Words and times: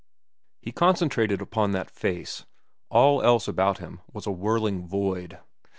He 0.59 0.71
concentrated 0.71 1.43
upon 1.43 1.73
that 1.73 1.91
face; 1.91 2.45
all 2.89 3.21
else 3.21 3.47
about 3.47 3.77
him 3.77 4.01
was 4.11 4.25
a 4.25 4.31
whirling 4.31 4.87
void. 4.87 5.37